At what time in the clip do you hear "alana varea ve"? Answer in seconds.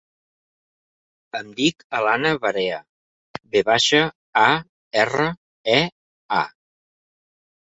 1.99-3.63